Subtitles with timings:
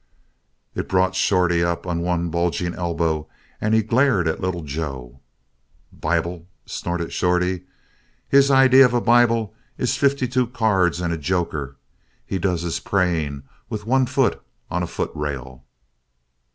[0.73, 3.27] It brought Shorty up on one bulging elbow
[3.61, 5.19] and he glared at Little Joe.
[5.93, 7.65] "Bible?" snorted Shorty.
[8.27, 11.77] "His idea of a Bible is fifty two cards and a joker.
[12.25, 14.41] He does his praying with one foot
[14.71, 15.65] on a footrail."